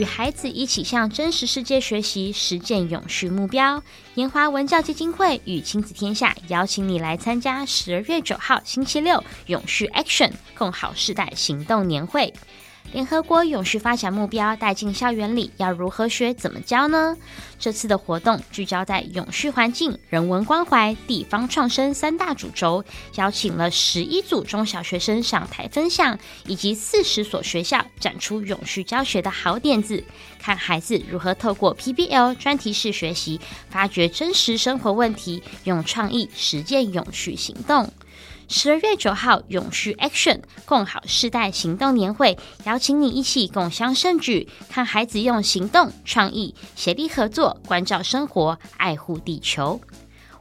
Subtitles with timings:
[0.00, 3.82] 与孩子一起向真实世界学习，实践永续目标。
[4.14, 12.32] 研华文教基金会与亲子天下邀请你来参加十二月九号星期六永续 Action 共好世代行动年会。
[12.92, 17.16] 联合国永续发展目标带进校园里，要如何学、怎么教呢？
[17.56, 22.84] 这次的活动聚焦在永续环境、人文关怀、地方创生三大主轴，
[23.14, 30.02] 邀请了十一组中小学生上台分享，以及四十所学校展出永续教学的好点子，
[30.40, 37.92] 看孩子如何透过 PBL 专题式学习，发掘真实生活问题，用创意实践永续行动。
[38.52, 49.80] 十二月九号，永续 Action 共好世代行动年会，邀请你一起共襄盛举，看孩子用行动、创意、协力合作，关照生活，爱护地球。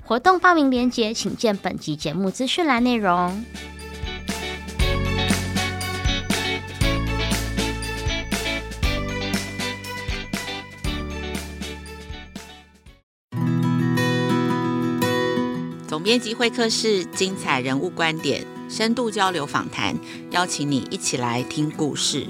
[0.03, 3.45] 活动报名链接，请见本集节目资讯栏内容。
[16.09, 19.95] 编辑会客室，精彩人物观点，深度交流访谈，
[20.31, 22.25] 邀请你一起来听故事。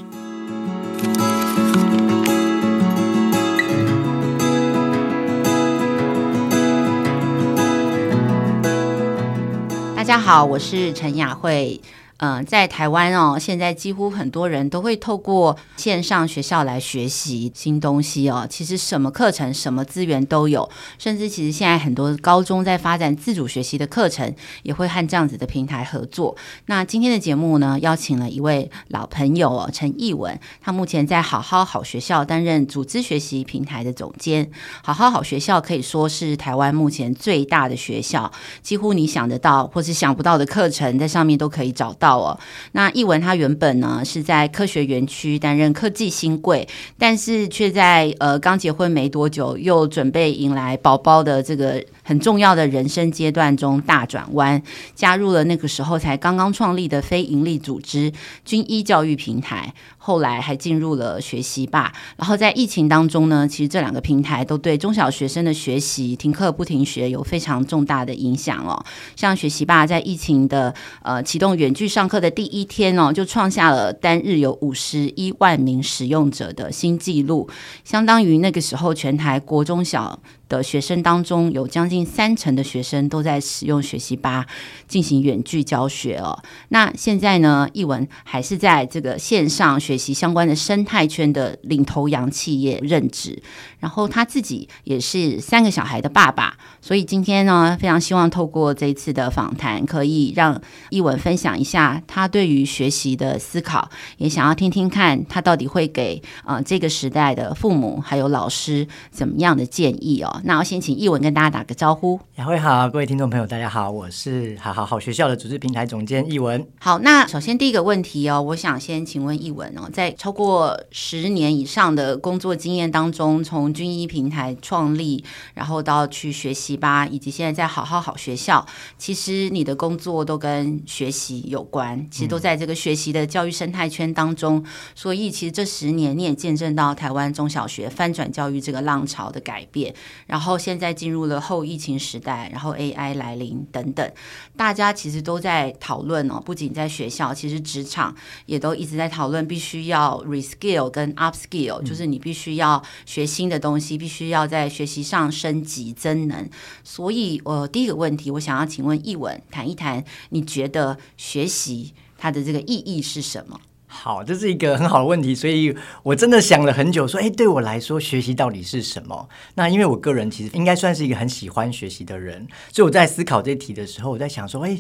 [9.96, 11.80] 大家好，我是陈雅慧。
[12.22, 18.46] 嗯、在台湾哦，现在几乎很多人都会透过线上学校来学习新东西哦。
[18.50, 26.36] 其实什么课程、什么资源都有，甚至其实现在很多高中在发展自主学习的课程，也会和这样子的平台合作。
[26.66, 34.52] 那今天的节目呢，邀请了一位老朋友哦，陈艺文，他目前在好好好学校担任组织学习平台的总监。
[34.84, 38.30] 好好好学校可以说是台湾目前最大的学校，
[38.62, 42.09] 几乎你想得到或是想不到的课程，在上面都可以找到。
[42.18, 42.40] 哦，
[42.72, 54.62] 那艺文他原本呢是在科学园区担任科技新贵，但是却在呃刚结婚没多久，又准备迎来宝宝的这个很重要的人生阶段中大转弯，
[54.96, 58.12] 加入了那个时候才刚刚创立的非营利组织
[58.46, 59.74] 军医教育平台。
[60.10, 68.84] 后来还进入了学习吧，然后在疫情当中呢，其实这两个平台都对中小学生的学习停课不停学有非常重大的影响哦。
[69.16, 77.48] 像学习吧在疫情的呃启动远距上课的第一天哦，就创下了单日有五十一万名使用者的新纪录，
[77.84, 80.20] 相当于那个时候全台国中小
[80.50, 84.46] 的学生当中有将近三成的学生都在使用学习吧
[84.88, 86.38] 进行远距教学哦。
[86.70, 93.42] 那现在呢，艺文还是在这个线上学习相关的生态圈的领头羊企业任职，
[93.80, 110.39] 然后他自己也是三个小孩的爸爸，所以今天呢，非常希望透过这一次的访谈，可以让译文分享一下他对于学习的思考，也想要听听看他到底会给啊、这个时代的父母还有老师怎么样的建议哦。
[110.44, 112.20] 那我先请译文跟大家打个招呼。
[112.36, 116.66] 两位好，各位听众朋友大家好，我是好好好学校的组织平台总监译文。
[116.80, 119.90] 好，那首先第一个问题哦，我想先请问译文哦。
[119.92, 125.24] 在超过十年以上的工作经验当中，从军医平台创立，
[125.54, 128.66] 然后到去学习吧，以及现在在好好好学校，
[128.98, 134.58] 其实你的工作都跟学习有关，其实都在这个学习的教育生态圈当中。
[134.58, 139.94] 嗯、所以，其实这十年你也见证到台湾中小学翻转教育这个浪潮的改变。
[140.30, 144.10] 然后现在进入了后疫情时代，然后 AI 来临等等，
[144.56, 149.90] 大家其实都在讨论哦，不仅在学校，其实职场也都一直在讨论必须。
[149.90, 156.48] 要 reskill 跟 upskill，就是你必须要学新的东西，必须要在学习上升级增能。
[156.84, 163.60] 所以，呃第一个问题，我想要请问译文谈一谈，你觉得学习它的这个意义是什么？
[163.92, 169.28] 好，这是一个很好的问题，所以我真的想了很久，说，哎，对我来说，学习到底是什么？
[169.56, 174.80] 那因为我个人其实应该算是一个很喜欢学习的人，所以我在思考这题的时候，我在想说，哎。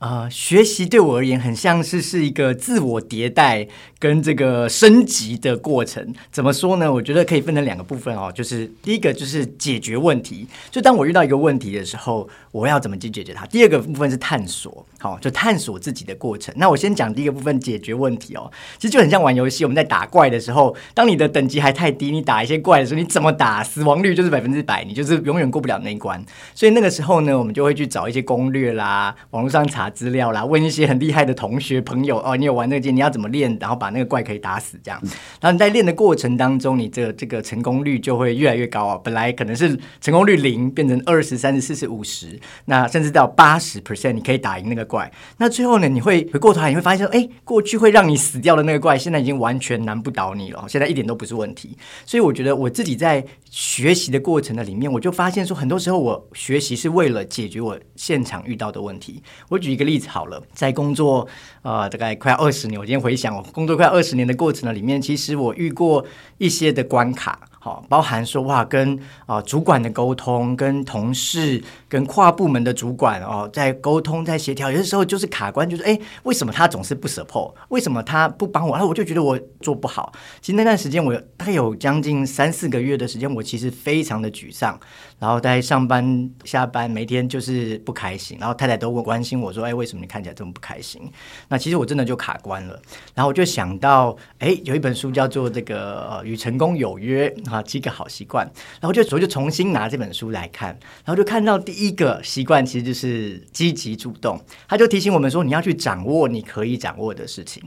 [0.00, 3.68] 啊、呃，学习对我而言很像是是一个自我迭代
[3.98, 6.14] 跟这个升级的过程。
[6.32, 6.90] 怎么说呢？
[6.90, 8.32] 我觉得可以分成两个部分哦。
[8.34, 13.44] 就是第一个就是解决问题，就当我遇到一个问题的时候，我要怎么去解决它。
[13.44, 16.54] 第二个部分是探索，好、哦，就探索自己的过程。
[16.56, 18.50] 那我先讲第一个部分，解决问题哦。
[18.78, 26.24] 其实就很像玩游戏，我们在打怪的时候，当你的等级还太低，你打一些怪的时候，你怎么打，死亡率就是百分之百，你就是永远过不了那一关。
[26.54, 29.89] 所以那个时候呢，我们就会去找一些攻略啦，网络上查。
[29.90, 35.00] 查资料啦，问一些很厉害的同学朋友哦，你有玩那个剑，你要怎么练，然后把那个怪可以打死这样。
[35.40, 39.00] 然后你在练的过程当中，你这个、这个成功率就会越来越高啊。
[39.02, 45.10] 本来可能是成功率零，变成二十、三十、四十、五十，那甚至到八十 percent，你可以打赢那个怪。
[45.38, 51.76] 那最后呢，你会回过头来，你会发现说，哎，过去会让你死掉的那个怪，现在已经完全难不倒你了，现在一点都不是问题。
[52.06, 59.22] 所以我觉得我自己在学习的过程的里面，我就发现说，很多时候我学习是为了解决我现场遇到的问题。
[59.48, 61.26] 我举一个个例子好了，在工作
[61.62, 66.04] 呃大概快二十年，我今天回想我工作快二十年的过程呢里面，其实我遇过
[66.38, 67.40] 一些的关卡。
[67.62, 77.52] 好，包含说话跟啊、主管的沟通，跟同事、跟跨部门的主管哦，在沟通、在协调，有的时候就是卡关，就是哎，为什么他总是不 support？
[77.68, 78.72] 为什么他不帮我？
[78.72, 80.10] 然后我就觉得我做不好。
[80.40, 84.80] 其实那段时间，我大概有将近三四个月的时间，我其实非常的沮丧。
[85.20, 88.38] 然后在上班、下班，每天就是不开心。
[88.40, 91.02] 然后太太都会关心我说：“哎，为什么你看起来这么不开心？”
[91.46, 92.80] 那其实我真的就卡关了。
[93.14, 98.50] 然后我就想到，哎，有一本书叫做《这个与成功有约》啊，七个好习惯。
[98.80, 100.68] 然后就我就重新拿这本书来看，
[101.04, 104.40] 然后就看到第一个习惯其实就是积极主动。
[104.66, 107.62] 他就提醒我们说，你要去掌握你可以掌握的事情。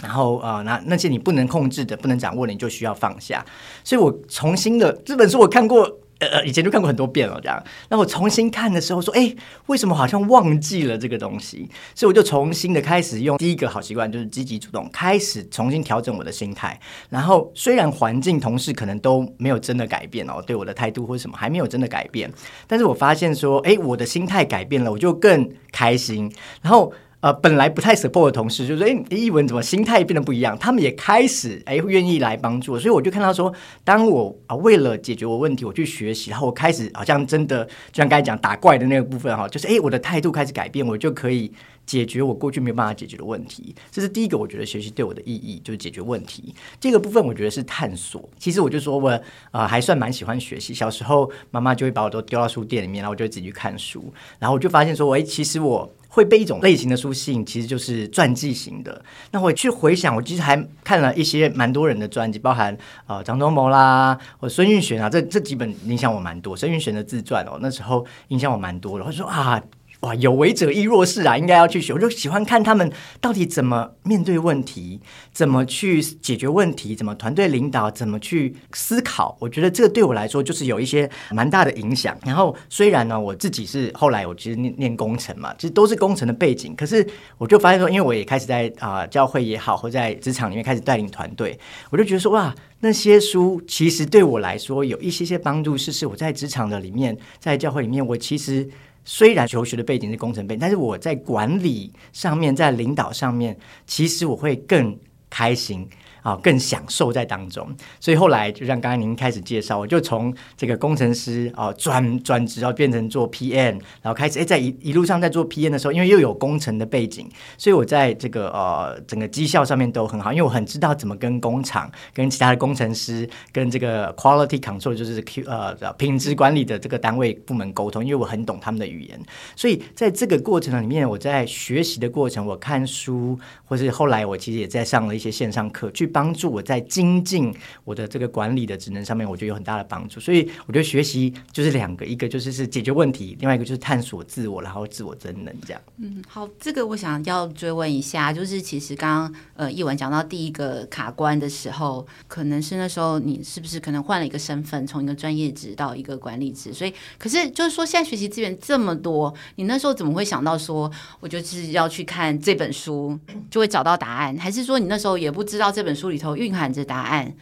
[0.00, 3.44] 然后啊，那那些你不能控制的、不能掌握的，你就需要放下。
[3.82, 5.98] 所以我重新的这本书我看过。
[6.20, 7.62] 呃，以前就看过很多遍了，这样。
[7.88, 9.34] 那我重新看的时候说，哎，
[9.66, 11.68] 为什么好像忘记了这个东西？
[11.94, 16.78] 所以我就重新的开始用第一个好习惯，就是积极主动，开始重新调整我的心态。
[17.08, 22.30] 然后虽然环境、同事可能都没有真的改变哦，对我的态度或者什么还没有真的改变，
[22.66, 26.32] 但是我发现说，哎，我的心态改变了，我就更开心。
[26.62, 26.92] 然后。
[27.20, 33.52] 呃，本来不太 support 的同事就说：“哎，一文怎么心态变得不一样？”他们也开始哎愿意来帮助，所以我就看到说，
[33.84, 37.62] 当我啊为了解决我问题，我去学习，然后我开始好像真的
[37.92, 41.52] 就像刚才讲打怪的那个部分哈，就是哎我的态度开始改变，我就可以
[41.90, 43.74] 解决我过去没有办法解决的问题。
[43.90, 46.54] 这是第一个，我觉得学习对我的意义就是解决问题。
[46.78, 48.28] 这个部分我觉得是探索。
[48.38, 50.72] 其实我就说我啊、呃、还算蛮喜欢学习。
[50.72, 55.90] 小时候妈妈就会把我都丢到书店里面，然后我就自己去看书，然后我就发现说，哎，其实我。
[56.12, 59.00] 会被一种类型的书吸引，其实就是传记型的。
[59.30, 62.76] 那我去回想，我其实还看了一些蛮多人的传记，包含
[63.06, 66.56] 呃张忠谋啦，或孙运璇啊，这这几本影响我蛮多。
[66.56, 69.04] 孙运璇的自传哦，那时候影响我蛮多的。
[69.04, 69.62] 我说啊。
[70.00, 71.92] 哇，有为者亦若是啊，应该要去学。
[71.92, 74.98] 我就喜欢看他们到底怎么面对问题，
[75.30, 79.36] 怎么去解决问题，怎么团队领导，怎么去思考。
[79.38, 82.16] 我觉得这个对我来说就是有一些蛮大的影响。
[82.24, 87.06] 然后虽然呢，我自己是后来我其实念念工程嘛，其实都是工程的背景，可是
[87.36, 91.58] 我就发现说，因为我也开始在啊、教会也好，或在职场里面开始带领团队，
[91.90, 95.76] 我就觉得说哇，那些书其实对我来说有一些些帮助。
[95.76, 98.66] 是是我在职场的里面，在教会里面，我其实。
[99.12, 104.96] 虽然求学的背景是工程背景，但是我在管理上面，在领导上面，其实我会更
[105.30, 105.88] 开心。
[106.22, 107.66] 啊，更享受在当中，
[107.98, 129.18] 所以后来就像刚才您开始介绍，我就从这个工程师啊转转职，要变成做 PM，然后开始哎，在一一路上在做 PM 的时候，因为又有工程的背景，所以我在这个呃整个绩效上面都很好，因为我很知道怎么跟工厂、跟其他的工程师、跟这个 quality control 就是 Q 呃品质管理的这个单位部门沟通，因为我很懂他们的语言，
[129.56, 136.06] 所以在这个过程里面，我在学习的过程，我看书，或是后来我其实也在上了一些线上课去。
[136.12, 140.18] 帮助我在精进我的这个管理的职能上面，我觉得有很大的帮助。
[140.18, 145.80] 所以我觉得学习就是两个，一个就是是解决问题，另外一个就是探索自我，然后自我增能这样。
[145.98, 156.72] 嗯，好，这个我想要追问一下，就是其实刚刚呃一文讲到第一个卡关的时候，可能是那时候你是不是可能换了一个身份，从一个专业职到一个管理职？
[156.72, 163.16] 所以可是就是说现在学习资源这么多，你那时候怎么会想到说我就是要去看这本书
[163.48, 164.36] 就会找到答案？
[164.36, 166.10] 还是说你那时候也不知道这本书？
[166.10, 167.32] 里头蕴含着答案，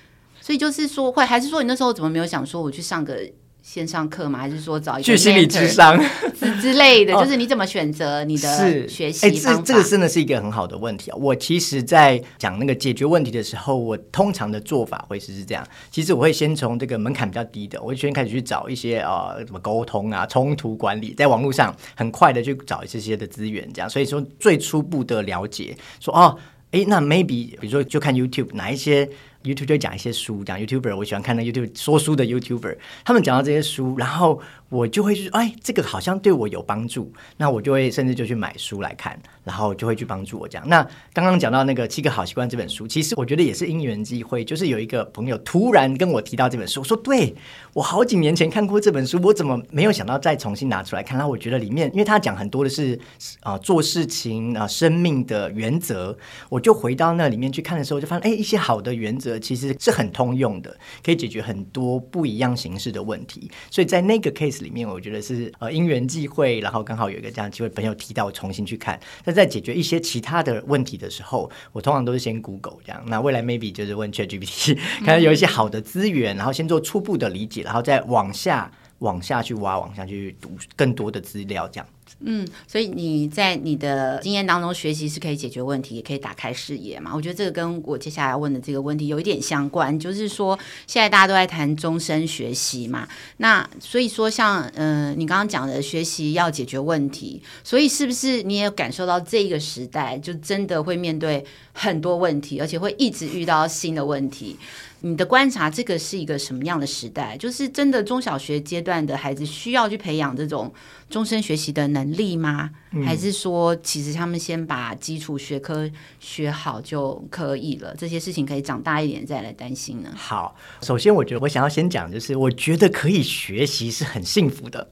[0.42, 3.18] 所以就是说，会还是说你那时候怎么没有想说我去上个
[3.62, 4.38] 线上课吗？
[4.38, 5.98] 还是说找一个去心理智商
[6.60, 7.14] 之类的？
[7.14, 9.60] 就是你怎么选择你的学习方法？
[9.60, 11.16] 哎，这这个真的是一个很好的问题啊！
[11.18, 15.66] 我其实，在讲那个解决问题的时候，我通常的做法会是是这样。
[15.90, 23.88] 其实我会先从这个门槛比较低的，我会先开始去找一些啊，什么沟通啊、冲突管理，在网络上很快的去找这些的资源，这样。
[23.88, 26.38] 所以说，最初步的了解，说哦。
[26.70, 29.08] 哎，那 maybe 比如说就看 YouTube 哪一些
[29.42, 40.68] YouTube 就讲一些书，讲 YouTuber，我喜欢看那 YouTube 说书的 YouTuber，他们讲到这些书，然后我就会去，哎，这个好像对我有帮助，那我就会甚至就去买书来看，然后就会去帮助我这样。
[40.68, 47.34] 那刚刚讲到那个七个好习惯这本书，其实我觉得也是因缘机会，就是有一个朋友突然跟我提到这本书，我说对，
[47.72, 51.16] 我好几年前看过这本书，我怎么没有想到再重新拿出来看？
[51.16, 52.94] 然后我觉得里面，因为他讲很多的是
[53.40, 56.16] 啊、呃、做事情啊、生命的原则，
[56.50, 63.50] 我就回到那里面去看的时候，就发现哎，一些好的原则其实是很通用的，可以解决很多不一样形式的问题。
[63.70, 68.98] 所以在那个 case 里面，我觉得是呃因缘际会，然后刚好有一个这样的机会，朋友提到我重新去看。
[69.24, 73.02] 那在解决一些其他的问题的时候，我通常都是先 Google 这样。
[73.06, 81.86] 那未来 maybe 就是问 ChatGPT，看看有一些好的资源，然后先做初步的理解，然后再往下往下去挖，往下去读更多的资料这样。
[82.20, 87.12] 嗯，所以你在你的经验当中学习是可以解决问题，也可以打开视野嘛？
[87.14, 104.56] 我觉得这个跟我接下来问的这个问题有一点相关，就是说现在大家都在谈终身学习嘛，那所以说像嗯、呃，你刚刚讲的学习要解决问题，所以是不是你也感受到这个时代就真的会面对很多问题，而且会一直遇到新的问题？
[105.00, 107.36] 你的观察，这个是一个什么样的时代？
[107.36, 110.72] 就是真的中小学阶段的孩子需要去培养这种
[111.08, 112.70] 终身学习的能力吗？
[112.90, 115.88] 嗯、还是说，其实他们先把基础学科
[116.18, 117.94] 学好就可以了？
[117.96, 120.10] 这些事情可以长大一点再来担心呢？
[120.16, 124.88] 好，首先我觉得我想要先讲，就是我觉得可以学习是很幸福的。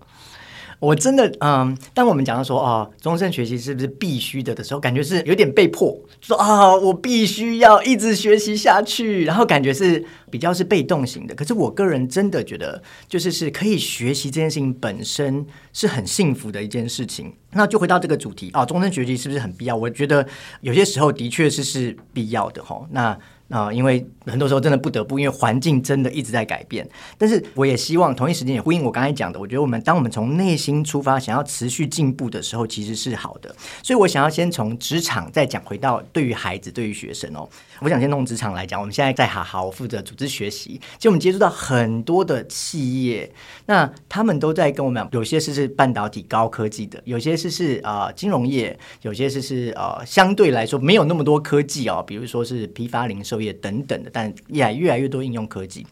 [0.78, 11.34] 我真的，嗯，当我们讲到说，哦，终身学习是不是必须的的时候，感觉是有点被迫，说啊、我必须要一直学习下去，然后感觉是比较是被动型的。
[11.34, 17.32] 可是我个人真的觉得，就是是可以学习这件事情本身是很幸福的一件事情。
[17.52, 19.74] 那就回到这个主题啊，终身学习是不是很必要？
[19.74, 20.26] 我觉得
[20.60, 22.86] 有些时候的确是是必要的哈。
[22.90, 23.18] 那
[23.48, 26.88] 啊、因为很多时候真的不得不，因为环境真的一直在改变。
[27.16, 33.54] 但是我也希望同一时间也呼应我刚才讲的，我觉得我们当我们从内心出发，想要持续进步的时候，其实是好的。
[33.82, 37.48] 所以我想要先从职场再讲回到对于孩子、对于学生哦，
[37.80, 38.80] 我想先从职场来讲。
[38.80, 43.32] 我们现在在好好负责组织学习，其实我们接触到很多的企业，
[43.66, 53.36] 那他们都在跟我们讲，有些是是半导体高科技的，有些是是啊、金融业，有些是是啊相对来说没有那么多科技哦，比如说是批发零售。
[53.36, 55.86] 业等等的，但越来越来越多应用科技，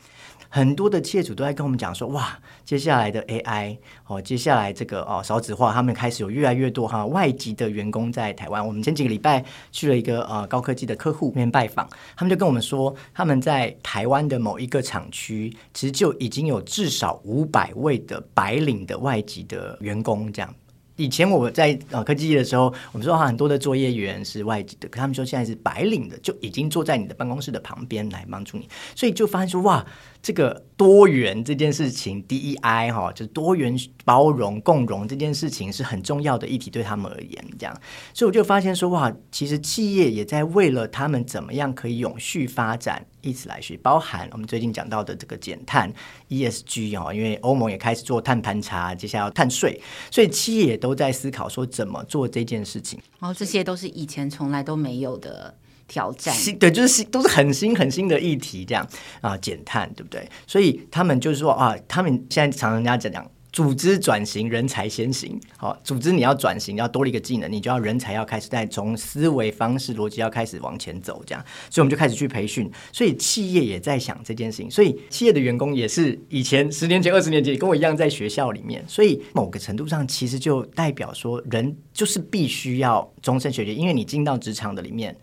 [0.54, 8.64] 很多的企业主都在跟我们讲说，哇，接下来的 AI 哦，接下来这个哦少子化，他们开始有越来越多哈外籍的员工在台湾。
[8.64, 20.54] 我们前几个礼拜去了一个呃高科技的客户那边拜访，他们就跟我们说，他们在台湾的某一个厂区，其实就已经有至少五百位的白领的外籍的员工这样。
[20.94, 29.84] 以前我在呃科技业的时候，我们说很多的作业员是外籍的，可他们说现在是白领的，就已经坐在你的办公室的旁边来帮助你，所以就发现说哇。
[30.24, 37.80] 这个多元这件事情，DEI 哈，就是多元包容共融这件事情是很重要的议题，对他们而言，这样，
[38.14, 45.92] 所以我就发现说，哇，其实企业也在为了他们怎么样可以永续发展，一起来学，包含我们最近讲到的这个减碳
[46.30, 49.78] ESG 哦，因为欧盟也开始做碳盘查，接下来要碳税，
[50.10, 52.98] 所以企业也都在思考说怎么做这件事情。
[53.20, 55.54] 然后这些都是以前从来都没有的。
[55.86, 58.86] 挑战新对，就是新都是很新很新的议题，这样
[59.20, 60.28] 啊，减碳对不对？
[60.46, 65.38] 所以他们就是说啊，他们现在常常人家讲讲，组织转型，人才先行。
[65.56, 71.44] 好、组织你要转型，要多了一个技能，你就要人才要开始在从思维方式逻辑要开始往前走，这样。
[71.70, 72.68] 所以我们就开始去培训。
[72.92, 74.68] 所以企业也在想这件事情。
[74.70, 78.84] 所以企业的员工也是以前十年前、二十年前跟我一样在学校里面。
[78.88, 85.16] 所以某个程度上，其实就代表说，人就是必须要终身学习，因为你进到职场的里面。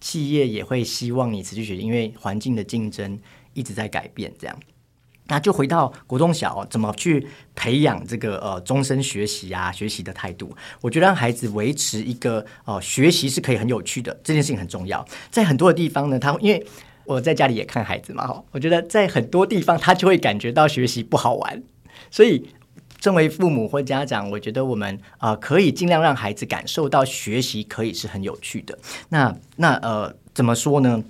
[0.00, 3.18] 企业也会希望你持续学习，因为环境的竞争
[3.54, 4.32] 一直在改变。
[4.38, 4.58] 这样，
[5.26, 10.54] 那就回到国中小怎么去培养这个呃终身学习啊学习的态度？
[10.80, 15.04] 我觉得让孩子维持一个呃学习是可以很有趣的，这件事情很重要。
[15.30, 16.66] 在很多的地方呢，他因为
[17.04, 21.62] 我在家里也看孩子嘛，哈，我觉得在很多地方他就会感觉到学习不好玩，
[22.10, 22.48] 所以。
[23.00, 28.78] 身为父母或家长，我觉得我们啊、呃、可以尽量让孩子感受到学习可以是很有趣的。
[29.08, 31.02] 那那呃怎么说呢？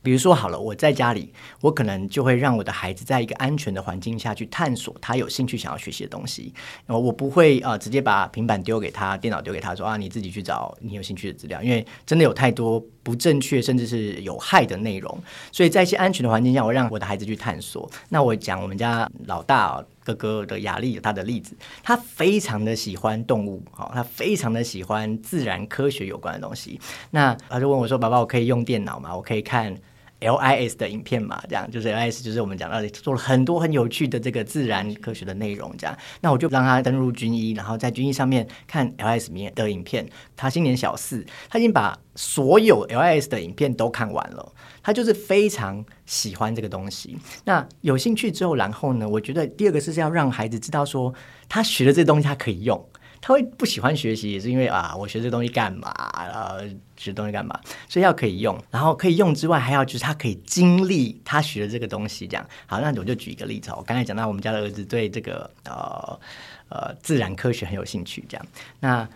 [0.00, 6.54] 比如说好了，我在家里，我可能就会让我的孩子在一个安全的环境下去探索他有兴趣想要学习的东西。
[6.86, 15.22] 我不会啊、呃、直接把平板丢给他，电脑丢给他说啊你自己去找你有兴趣的资料，因为真的有太多不正确甚至是有害的内容。
[15.52, 17.90] 所以在一些安全的环境下，我让我的孩子去探索。
[18.08, 26.80] 那我讲我们家老大哥哥的雅丽有他的例子，他非常的喜欢动物，好，他非常的喜欢自然科学有关的东西。
[27.10, 29.14] 那他就问我说：“爸爸，我可以用电脑吗？
[29.14, 29.74] 我可以看。”
[30.20, 40.08] LIS 的影片嘛，这样就是 LIS 就是我们讲到的做了很多很有趣的这个自然科学的内容，这样，那我就让他登入军医，然后在军医上面看 LIS 面的影片。
[40.36, 47.16] 他今年小四，他已经把所有 LIS 的影片都看完了，他就是非常喜欢这个东西。
[47.44, 51.12] 那有兴趣之后，然后呢，我觉得第二个是要让孩子知道说，
[51.48, 52.88] 他学的这东西他可以用。
[53.20, 55.90] 他会不喜欢学习，也是因为啊，我学这东西干嘛？
[56.14, 57.58] 呃，学东西干嘛？
[57.88, 62.26] 所以要可以用，然后可以用之外，还要就是他可以经历他学的这个东西。
[62.26, 63.70] 这样好，那我就举一个例子。
[63.76, 66.20] 我刚才讲到我们家的儿子对这个呃
[66.68, 68.46] 呃自然科学很有兴趣，这样
[68.80, 69.08] 那。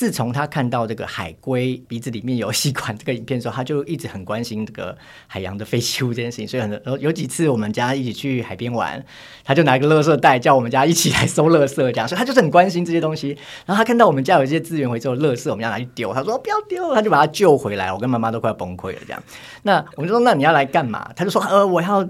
[0.00, 6.48] 自从他看到这个海龟鼻子里面有吸管这个影片的时候，他就一直很关心这个海洋的废弃物这件事情。
[6.48, 9.04] 所以很多 有几次我们家一起去海边玩，
[9.44, 12.08] 他就拿个垃圾袋叫我们家一起来收垃圾，这样。
[12.08, 13.36] 所以他就是很关心这些东西。
[13.66, 17.92] 然后他看到我们家有一些资源回收的垃圾，我们要拿去丢，他说不要丢，他就把它救回来。
[17.92, 19.22] 我跟妈妈都快要崩溃了，这样。
[19.64, 21.12] 那我们就说，那你要来干嘛？
[21.14, 22.08] 他就说，呃，我要。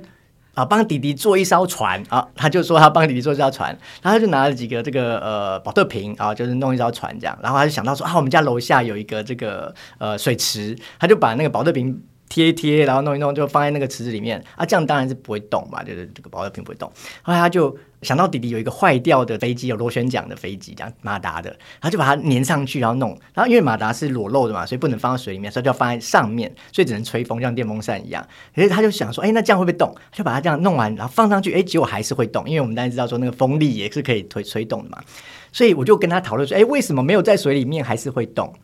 [0.54, 2.26] 啊，帮弟弟做一艘船啊！
[2.34, 3.70] 他就说他帮弟弟做一艘船，
[4.02, 7.38] 然后他就拿了几个这个呃宝特瓶啊，就是弄一艘船这样。
[7.42, 12.02] 然后他就想到说啊，我们家楼下有一个这个呃水池，他就把那个宝特瓶。
[12.30, 16.90] 贴一贴，然后弄一弄，就放在那个池子里面啊，这样当然是不会动嘛，就是这个保特瓶不会动。
[17.22, 23.10] 后来他就想到弟弟有一个坏掉的飞机，有螺旋桨的飞机，这样马达的，他就把它粘上去，然后弄。
[23.34, 28.24] 然后因为马达是裸露的嘛，所以不能放在水里面，所以就要放在上面，所以只能吹风，像电风扇一样。
[28.54, 29.92] 可是他就想说，哎，那这样会不会动？
[30.12, 35.02] 他就把它这样弄完，然后放上去，哎，结果还是会动，因为我们大家知道说那个风力也是可以推吹动的嘛。
[35.50, 38.54] 所以我就跟他讨论说，哎，为什么没有在水里面还是会动？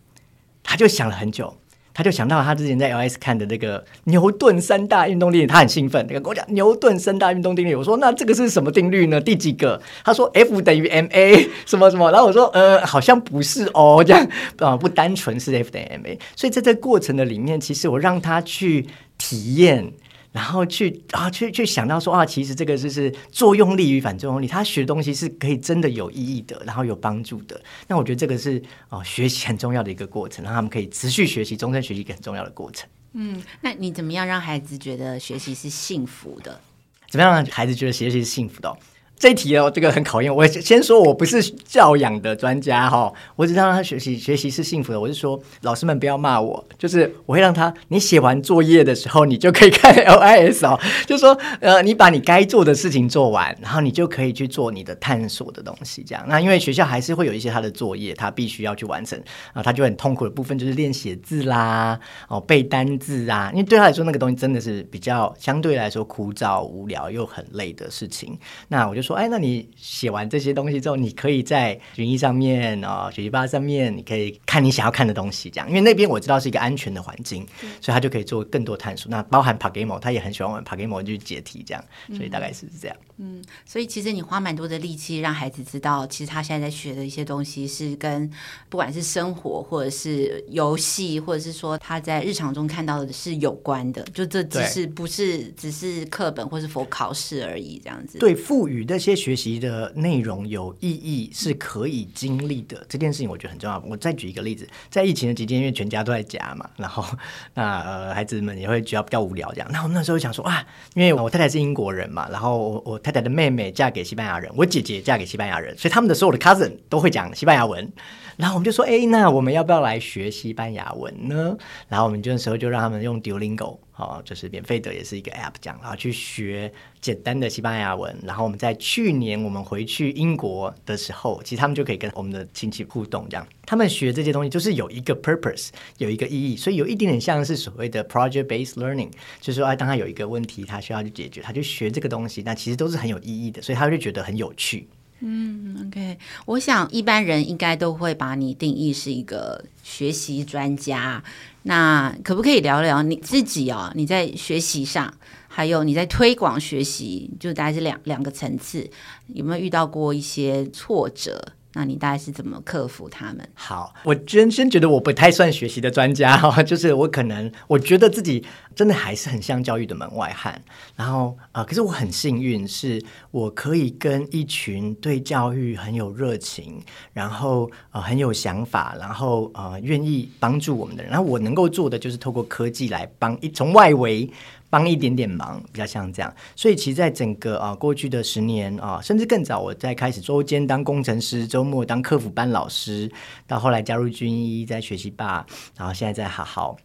[0.62, 1.56] 他就想了很久。
[1.97, 7.75] 他就想到他之前在 LS 看的那个牛顿三大运动定律，他很兴奋，那个跟我讲牛顿三大运动定律。
[7.75, 9.19] 我说那这个是什么定律呢？
[9.19, 9.81] 第几个？
[10.05, 12.11] 他说 F 等于 ma 什么什么。
[12.11, 16.19] 然后我说呃，好像不是哦，这样啊，不单纯是 F 等于 ma。
[16.37, 18.87] 所以在这过程的里面，其实我让他去
[19.17, 19.91] 体验。
[20.37, 27.59] 然后去啊，去去想到说啊，其实这个就是作用力与反作用力，他学的东西是可以真的有意义的，然后有帮助的。
[27.88, 32.87] 那我觉得这个是哦，学习很重要的一个过程，让他们可以持续学习，终身学习一个很重要的过程。
[33.14, 36.61] 嗯，那你怎么样让孩子觉得学习是幸福的？
[37.09, 38.76] 怎么样让孩子觉得学习是幸福的哦？
[39.18, 40.46] 这一题哦，这个很考验我。
[40.46, 45.00] 先说，我不是教养的专家哈，我只让他学习，学习是幸福的。
[45.00, 56.04] 我是说，老师们不要骂我，就是我会让他，你写完作业的时候，你就可以看 LIS 哦，就说，呃，你把你该做的事情做完，然后你就可以去做你的探索的东西。
[56.06, 59.18] 这样，那因为学校还是会有一些他的作业，他必须要去完成
[59.54, 68.38] 啊，他就很痛苦的部分就是练写字啦，哦，背单字啊，因为对他来说，那个东西真的是比较相对来说枯燥、无聊又很累的事情。
[68.68, 69.06] 那我就。
[69.07, 79.09] 说哎，那你写完这些东西之后，你可以在云艺上面哦，学习吧上面，你可以看你想要看的东西，这样，因为那边我知道是一个安全的环境，嗯、所以他就可以做更多探索。
[79.09, 82.97] 那包含 PaGamO，他也很喜欢玩 PaGamO 去解题，这样，所以大概是这样。
[83.19, 88.29] 嗯，所以其实你花蛮多的力气让孩子知道，其实他现在在学的一些东西是跟
[88.69, 98.19] 不管是生活，或者是游戏，或者是说他在日常中看到的是有关的，就这只是不是只是课本或是否考试而已，这样子。
[98.19, 98.95] 对，赋予的。
[98.96, 102.82] 这些学习的内容有意义，是可以经历的。
[102.88, 103.78] 这件事情我觉得很重要。
[103.87, 107.04] 我再举一个例子，在疫情的期间，因为全家都在家嘛，然后
[107.52, 109.68] 那呃孩子们也会觉得比较无聊这样。
[109.70, 117.92] 那我们那时候想说啊，因为我太太是英国人嘛，然后我，太太的妹妹嫁给西班牙人，我姐姐嫁给西班牙人，所以他们的所有的 cousin 都会讲西班牙文。
[118.38, 121.56] 然后我们就说，哎，那我们要不要来学西班牙文呢？
[121.88, 123.78] 然后我们就那时候就让他们用 Duolingo。
[123.96, 128.14] 哦，就是免费的，也是一个 App，这样，然后去学简单的西班牙文。
[128.22, 133.46] 然后我们在去年我们回去英国的时候，其实他们就可以跟我们的亲戚互动，这样。
[133.64, 144.87] 他们学这些东西就是有一个 purpose，有一个意义，所以有一点点像是所谓的 project-based learning，就是说，哎，当他有一个问题，他需要去解决，他就学这个东西，那其实都是很有意义的，所以他就觉得很有趣。
[145.20, 151.24] 嗯，OK，我想一般人应该都会把你定义是一个学习专家。
[151.62, 153.90] 那可不可以聊聊你自己哦？
[153.94, 155.12] 你在学习上，
[155.48, 158.88] 还有你在推广学习，就大概是两两个层次，
[159.29, 161.55] 有没有遇到过一些挫折？
[161.77, 163.47] 那你大概是怎么克服他们？
[163.53, 168.43] 好，我真先觉得我不太算学习的专家哈， 就是我可能我觉得自己
[168.75, 170.59] 真的还是很像教育的门外汉。
[170.97, 181.12] 然后啊、呃，可是我很幸运，是我可以跟一群对教育很有热情，然后呃很有想法，然后呃愿意帮助我们的人。
[181.12, 184.31] 然后我能够做的就是透过科技来帮一从外围。
[184.77, 193.11] 帮一点点忙，比较像这样，所以其实，在整个啊过去的十年啊，甚至更早，我在开始周间当工程师，周末当客服班老师，
[193.47, 195.47] 到后来加入军医，在学习吧，
[195.79, 196.77] 然后现在在好好，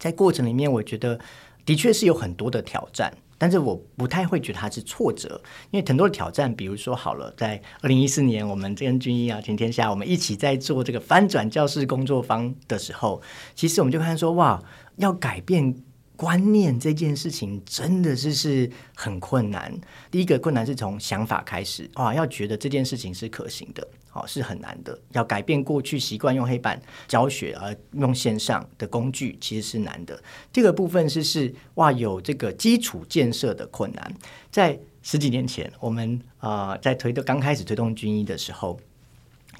[0.00, 1.16] 在过程里面，我觉得
[1.64, 3.14] 的确是有很多的挑战。
[3.38, 13.22] 但是我不太会觉得它是挫折，因为很多的挑战，比如说好了，在二零一四年，我们跟军医啊、全天下，我们一起在做这个翻转教室工作坊的时候，
[13.54, 14.60] 其实我们就看说，哇，
[14.96, 15.72] 要改变
[16.16, 19.72] 观念这件事情，真的是是很困难。
[20.10, 23.86] 第一个困难是从想法开始，啊，要觉得这件事情是可行的。
[24.08, 24.96] 好，是很难的。
[25.12, 30.22] 要改变过去习惯用黑板教学而用线上的工具，其实是难的。
[30.52, 34.14] 这个部分是是哇，有这个基础建设的困难。
[34.50, 38.78] 在十几年前，我们啊、在推动刚开始推动军医的时候。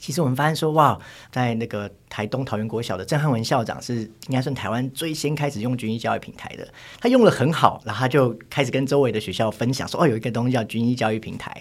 [0.03, 0.99] 其实我们发现说，哇，
[1.31, 6.67] 在那个台东桃园国小的郑汉文校长是应该算台湾最先开始用军医教育平台的。
[7.01, 11.53] 他用了很好，然后他就开始跟周围的学校分享说，哦，有一个东西叫军医教育平台。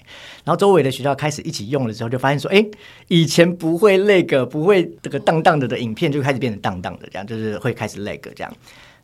[0.43, 2.65] 然后周围的学校开始一起用了之后，就发现说，哎，
[3.10, 8.51] 以前不会那个不会这个当当的的影片，就开始变成当当的，这样就是会开始那个这样。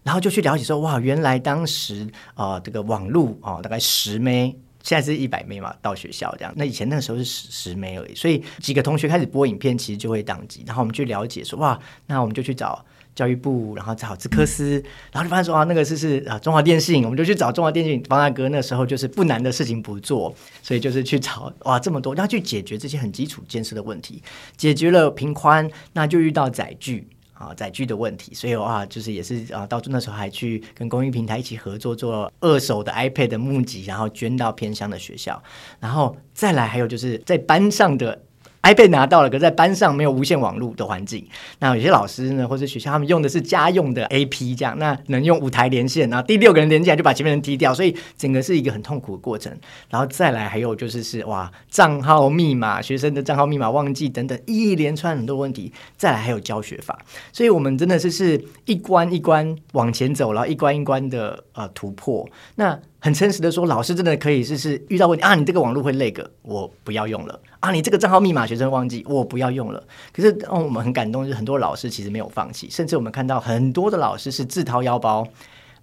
[0.02, 4.58] 然后就去了解说，哇，原来当时啊、呃，这个网络啊、呃，大概十枚。
[4.88, 6.54] 现在是一百枚嘛，到学校这样。
[6.56, 10.63] 那以前那个时候是十十枚而已，所以几个同学开始播影片，其实就会当机。
[10.65, 18.47] 然后我们去了解说，哇，那我们就去找教育部，然后找资科司，然后就发现说，啊，那个是是啊，中华电信，我们就去找中华电信方大哥。
[18.47, 24.23] 那时候就是不难的事情不做，所以就是去找哇这么多，然后去解决这些很基础建设的问题，
[24.56, 27.06] 解决了频宽，那就遇到载具。
[27.38, 35.41] 啊，载具的问题，所以啊，就是也是啊，到那时候还去跟公益平台一起合作，做二手的 iPad 的募集，然后捐到偏乡的学校，
[35.80, 38.21] 然后再来还有就是在班上的。
[38.63, 41.26] iPad 拿到了，可是在班上没有无线网络的环境。
[41.60, 49.56] 那有些老师呢，或者学校他们用的是家用的 AP，这样那能用五台连线，然后第六个人连进来就把前面人踢掉，所以整个是一个很痛苦的过程。
[49.89, 55.72] 然后再来还有就是是哇，账号密码，学生的账号密码忘记等等一连串很多问题。
[55.96, 57.00] 再来还有教学法，
[57.32, 62.28] 所以我们真的是是一关一关往前走，然后一关一关的呃突破。
[62.56, 69.82] 那很诚实的说，老师真的可以是是遇到问题啊，你这个网络会那个我不要用了啊，你这个账号密码学生忘记，我不要用了。
[70.12, 75.26] 可是，让，我们很感动，就是很多老师其实没有放弃，甚至我们看到很多的老师是自掏腰包。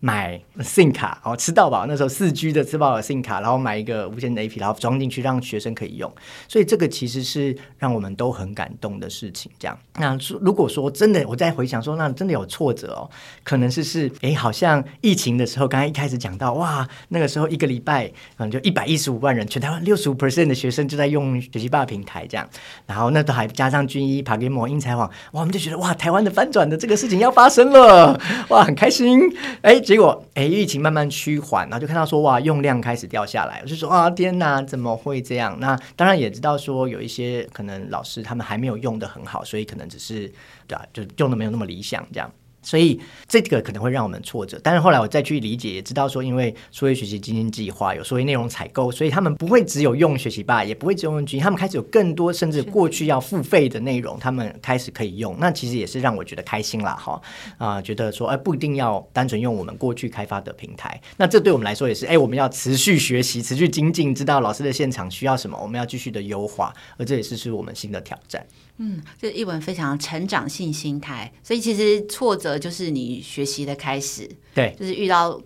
[0.00, 1.86] 买 SIM 卡，然后吃到饱。
[1.86, 6.12] 那时候四 G 的吃饱的 SIM 卡，然后买一个无线的 AP，然后装进去让学生可以用。
[6.48, 9.50] 所以这个其实是让我们都很感动的事情。
[9.58, 13.08] 这样，那如果说真的，我再回想说，那真的有挫折哦，
[13.42, 22.46] 可能是是，哎，好像疫情的时候，刚才一开始讲到，哇，那个时候一个礼拜，嗯，就一百一十五万人，全台湾六十五 percent 的学生就在用学习霸平台这样，
[22.86, 29.18] 然后那都还加上军医、PaGamO、英才网，哇，我们就觉得哇，台湾的翻转的这个事情要发生了，哇，很开心，
[29.62, 29.80] 哎。
[29.94, 33.60] 结果，哎，疫情慢慢趋缓，然后就看到说，哇，用量开始掉下来。
[33.62, 35.56] 我就说，啊，天哪，怎么会这样？
[35.60, 40.26] 那当然也知道说，有一些可能老师他们还没有用的很好，所以可能只是，
[40.66, 42.28] 对啊，就用的没有那么理想这样。
[42.64, 42.98] 所以
[43.28, 55.36] 这个可能会让我们挫折，但是后来我再去理解，也知道说，因为数位学习基金计划有数位内容采购，所以他们不会只有用学习吧，也不会只有用君医，他们开始有更多，甚至过去要付费的内容，他们开始可以用。
[55.38, 57.20] 那其实也是让我觉得开心啦，哈
[57.58, 61.00] 啊，觉得说，哎，不一定要单纯用我们过去开发的平台。
[61.18, 68.44] 那这对我们来说也是，哎，我们要持续学习，持续精进，知道老师的现场需要什么，我们要继续的优化，而这也是是我们新的挑战。
[68.78, 75.40] 嗯，这一文非常成长性心态，所以其实挫折就是你学习的开始，对，就是遇到。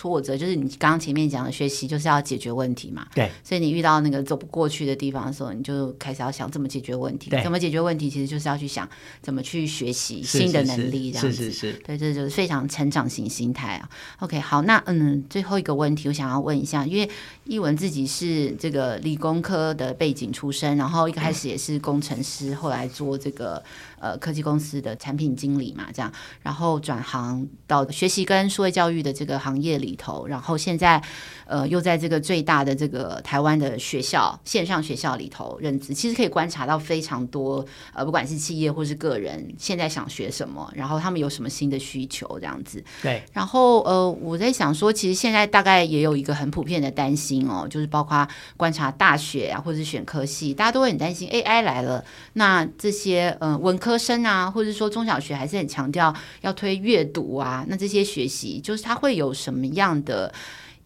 [0.00, 8.88] 挫折就是你刚刚前面讲的学习就是要解决问题嘛，对，所以你遇到那个走不过去的地方的时候，你就开始要想怎么解决问题，怎么解决问题，其实就是要去想
[9.20, 13.86] 怎么去学习新的能力，这样子，是是是，对，这就是非常成长型心态啊。
[14.20, 17.06] OK，好，那嗯，最后一个问题我想要问一下，因为
[17.44, 23.62] 一文自己是这个理工科的背景出身，然后一开始也是工程师，后来做这个。
[24.02, 26.10] 呃，科技公司的产品经理嘛，这样，
[26.40, 31.00] 然后转行到学习跟数位教育的这个行业里头，然后现在
[31.44, 42.82] 呃又在这个最大的这个台湾的学校线上学校里头任职，其实可以观察到非常多呃，不管是企业或是个人，现在想学什么，然后他们有什么新的需求这样子。
[43.02, 48.26] 对，然后呃，我在想说，其实现在大概也有一个很普遍的担心哦，就是包括
[48.56, 53.90] 观察大学啊，或者是选科系，大家都会很担心 AI 来了，那这些呃文科。
[53.90, 60.32] 科生啊，或者说中小学还是很强调要推阅读啊，那这些学习就是它会有什么样的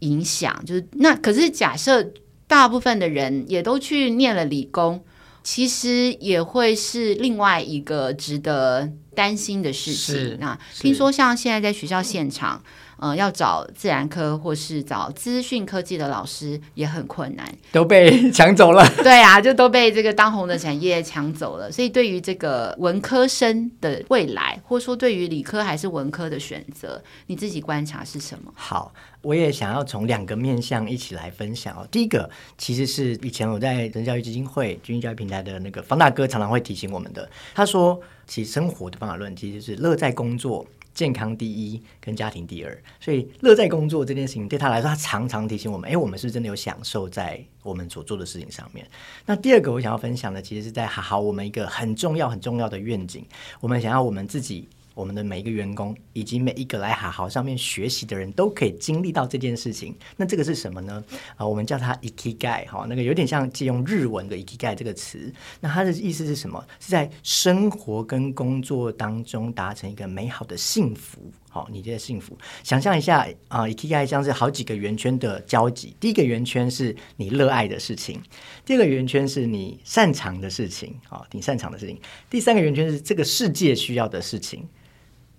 [0.01, 0.63] 影响？
[0.65, 2.13] 就是那可是假设
[2.47, 5.03] 大部分的人也都去念了理工，
[5.43, 10.37] 其实也会是另外一个值得担心的事情。
[10.41, 12.63] 那听说像现在在学校现场，
[12.99, 18.89] 呃，要找自然科或是找资讯科技的老师也很困难，都被 抢走了。
[19.03, 21.71] 对啊，就都被这个当红的产业抢走了。
[21.71, 28.53] 所以对于这个文科生的未来，或者说对于理科还是文科的选择，你自己观察是什么？
[28.55, 28.93] 好。
[29.25, 31.89] 我也想要从两个面向一起来分享哦。
[31.91, 32.29] 第一个
[32.59, 37.27] 其实是以前我在人教育基金会、君毅教育平台的那个方大哥常常会提醒我们的。
[37.55, 42.83] 他说，其实生活的方法论其实就是乐在工作、健康第一跟家庭第二。
[43.01, 48.89] 所以乐在工作这件事情对他来说，他常常提醒我们：哎，我们是真的有享受在我们所做的事情上面。
[49.27, 53.25] 那第二个我想要分享的，其实是在好好我们一个很重要很重要的愿景，
[53.61, 54.69] 我们想要我们自己。
[54.95, 59.95] 我们的每一个员工以及每一个来好好上面学习的人都可以经历到这件事情。
[60.17, 61.05] 那这个是什么呢？
[61.37, 65.33] 啊，我们叫它 ikigai 哈，那个有点像借用日文的 ikigai 这个词。
[65.61, 66.65] 那它的意思是什么？
[66.79, 71.21] 是在生活跟工作当中达成一个美好的幸福。
[71.51, 72.37] 好，你觉得幸福？
[72.63, 75.95] 想象一下啊，ikigai 像是好几个圆圈的交集。
[76.01, 78.21] 第一个圆圈是你热爱的事情，
[78.65, 81.97] 第二个圆圈是你擅长的事情，好，你擅长的事情。
[82.29, 84.67] 第三个圆圈是这个世界需要的事情。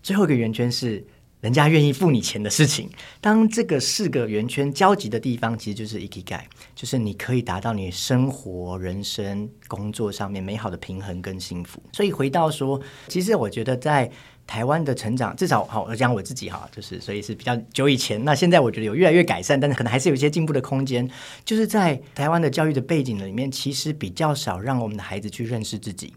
[0.05, 1.03] 最后一个圆圈是
[1.41, 2.87] 人家愿意付你钱的事情。
[3.19, 11.81] 当这个四个圆圈交集的地方，其实就是 i k i g a 就是你可以达到你生活、人生、工作上面美好的平衡跟幸福。
[11.91, 14.07] 所以回到说，其实我觉得在
[14.45, 18.23] 台湾的成长，至少好，我讲我自己哈，就是所以是比较久以前。
[18.23, 21.09] 那现在我觉得有越来越改善，但是可能还是有一些进步的空间。
[21.43, 26.13] 就是在台湾的教育的背景里面，其实比较少让我们的孩子去认识自己，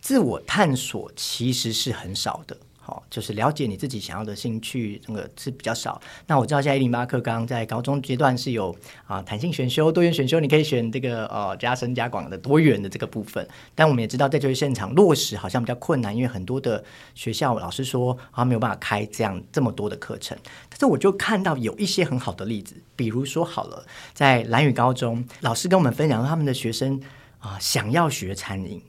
[0.00, 2.56] 自我探索其实是很少的。
[2.82, 6.00] 好就是了解你自己想要的兴趣，这个是比较少。
[6.26, 8.74] 那我知道现在一零八课纲在高中阶段是有
[9.06, 13.46] 啊弹性选修、多元选修，你可以选这个呃加深加广的多元的这个部分。
[13.74, 16.82] 但我们也知道，在就业现场落实好像比较困难，因为很多的
[17.14, 20.36] 学校老师说啊没有办法开这样这么多的课程。
[20.70, 26.98] 但是我就看到有一些很好的例子，比如说好了，在兰屿高中，老师跟我们分享他们的学生
[27.38, 28.82] 啊想要学餐饮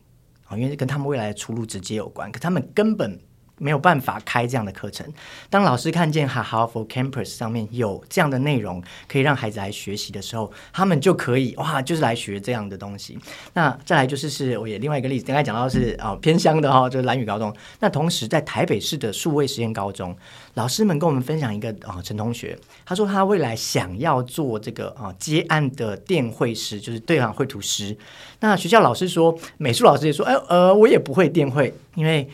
[0.48, 3.20] 啊，因为跟他们未来的出路直接有关，可他们根本。
[3.62, 5.06] 没有办法开这样的课程。
[5.48, 13.20] 当老师看见哈好 for campus 上面有这样的内容，可以让孩子来学习的时候，他们就可以哇，就是来学这样的东西。
[13.54, 17.56] 那再来就是是，我也另外一个例子，刚才讲到是啊、哦、偏乡的哈、哦，就是兰屿高中。
[17.80, 20.16] 那同时在台北市的数位实验高中，
[20.56, 27.96] 老师们跟我们分享一个啊、哦、陈同学，他说他未来想要做这个啊、哦、接案的电绘师，就是对啊绘图师。
[28.40, 32.28] 那学校老师说，美术老师也说，哎呃我也不会电绘，因为。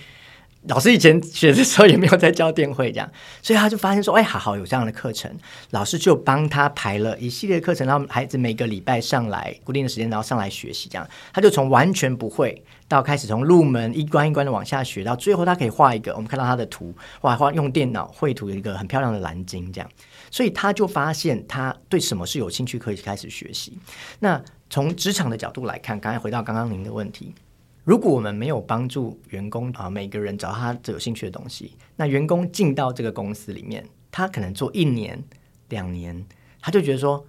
[0.67, 3.09] 老师以前学的时候也没有在教电绘这样，
[3.41, 5.31] 所以他就发现说，哎，好好有这样的课程，
[5.71, 19.89] 老师就帮他排了一系列课程，让孩子每个礼拜上来固定的时间，然后上来学习这样，他就从完全不会到开始从入门一关一关的往下学，到最后他可以画一个，我们看到他的图，画画用电脑绘图一个很漂亮的蓝鲸这样，
[20.29, 23.77] 所以他就发现他对什么是有兴趣，可以开始学习。
[24.19, 27.33] 那从职场的角度来看，刚才回到刚刚您的问题。
[27.87, 35.23] 如果我们没有帮助员工啊，每个人找他最有兴趣的东西，那员工进到这个公司里面，他可能做一年、
[35.69, 36.27] 两年，
[36.59, 37.25] 他就觉得说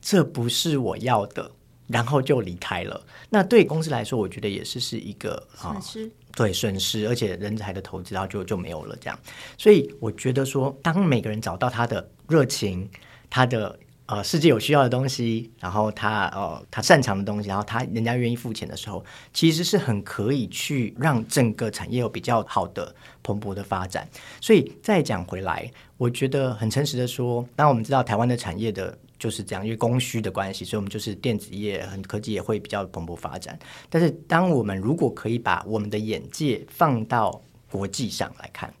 [0.00, 1.50] 这不是我要的，
[1.88, 3.04] 然后就离开了。
[3.28, 9.18] 那对公司来说，我觉得也是是一个损失，啊，对损失，而且人才的投资，然后就就没有了这样。
[9.56, 12.88] 所以我觉得说，当每个人找到他的热情，
[13.28, 13.76] 他的。
[14.08, 24.08] 呃，世界有需要的东西，然后他呃他擅长的东西，然后他人家愿意付钱的时候，其实是很可以去让整个产业有比较好的蓬勃的发展。
[24.40, 33.58] 所以再讲回来，我觉得很诚实的说，当我们知道台湾的产业的就是这样，因为供需的关系，所以我们就是电子业、很科技也会比较蓬勃发展。
[33.90, 38.72] 但是，当我们如果可以把我们的眼界放到国际上来看，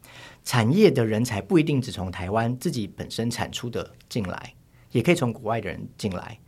[0.42, 4.54] 产业的人才不一定只从台湾自己本身产出的进来。
[4.90, 6.38] 也可以从国外的人进来，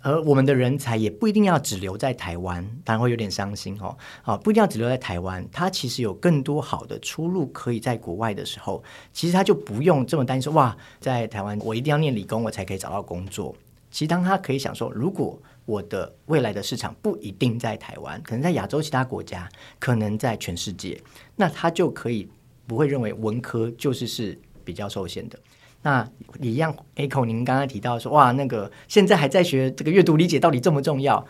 [0.00, 3.96] 而我们的人才也不一定要只留在台湾，当然会有点伤心哦。
[4.22, 13.54] 啊，不一定要只留在台湾，他其实有更多好的出路可以在国外的时候，其实他就不用这么担心说哇，在台湾我一定要念理工我才可以找到工作。
[13.90, 21.00] 其实当他可以想说，如果我的未来的市场不一定在台湾，可能在亚洲其他国家，可能在全世界，
[21.34, 22.28] 那他就可以
[22.66, 25.38] 不会认为文科就是是比较受限的。
[25.86, 26.04] 那
[26.40, 31.24] 也一样，Echo，您刚刚提到说，哇，那个现在还在学这个阅读理解到底重不重要？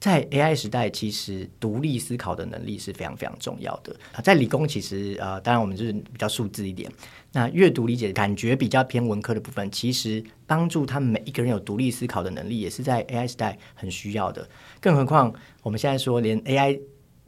[0.00, 3.94] 在 AI 时代，其实独立思考的能力是非常非常重要的。
[4.14, 6.90] 啊在理工，其实呃，当然我们就是比较数字一点。
[7.32, 14.48] 那阅读理解感觉比较偏文科的部分，其实帮助他们每一个人有独立思考的能力，也是在 AI 时代很需要的。
[14.80, 15.30] 更何况
[15.62, 16.80] 我们现在说，连 AI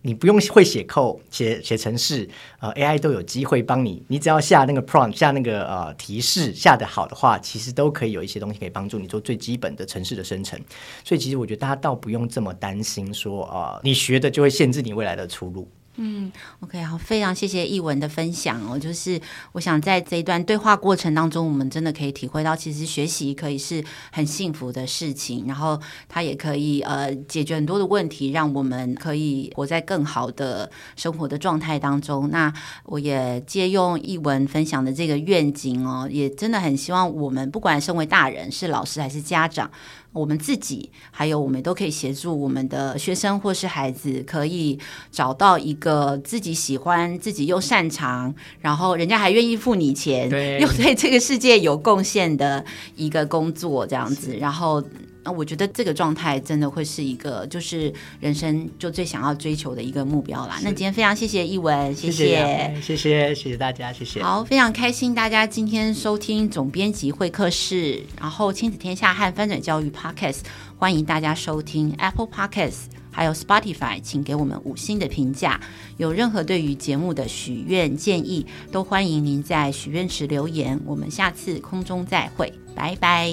[0.06, 2.28] 你不用会写 code 写写程式，
[2.60, 4.04] 呃，AI 都有机会帮你。
[4.08, 10.60] 你只要下那个 prompt 下那个呃提示下的好的话，其实都可以有一些东西可以帮助你做最基本的程式的生成。
[11.02, 15.66] 所以其实我觉得大家倒不用这么担心说，呃，你学的就会限制你未来的出路。
[15.96, 18.76] 嗯，OK，好，非常谢谢译文的分享哦。
[18.76, 19.20] 就是
[19.52, 32.28] 我想在这一段对话过程当中，我们真的可以体会到，其实学习可以是很幸福的事情，然后它也可以呃解决很多的问题，让我们可以活在更好的生活的状态当中。
[32.30, 32.52] 那
[32.86, 39.70] 我也借用译文分享的这个愿景哦，也真的很希望我们不管身为大人，是老师还是家长。
[40.14, 44.78] 我们自己，还有我们都可以协助我们的学生或是孩子，可以
[45.10, 52.64] 找到一个自己喜欢、自己又擅长，然后人家还愿意付你钱，对又对这个世界有贡献的
[52.96, 54.82] 一个工作，这样子，然后。
[55.24, 60.58] 那我觉得这个状态真的会是一个，就是人生就最想要追求的一个目标啦。
[60.62, 64.22] 那今天非常谢谢译文，谢谢，谢谢，谢谢，谢谢大家，谢谢。
[64.22, 70.40] 好，非常开心大家今天收听总编辑会客室，然后亲子天下和翻转教育 Podcast，
[70.78, 75.58] 欢迎大家收听 Apple Podcast，还有 Spotify，请给我们五星的评价。
[75.96, 80.78] 有任何对于节目的许愿建议，都欢迎您在许愿池留言。
[80.84, 83.32] 我们下次空中再会，拜拜，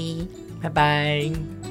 [0.62, 1.71] 拜拜。